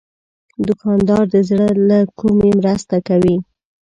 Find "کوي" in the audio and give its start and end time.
3.07-3.37